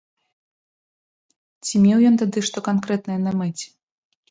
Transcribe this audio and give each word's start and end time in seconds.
Ці 1.67 1.75
меў 1.85 1.99
ён 2.11 2.15
тады 2.23 2.39
што 2.49 2.57
канкрэтнае 2.71 3.19
на 3.29 3.39
мэце? 3.45 3.65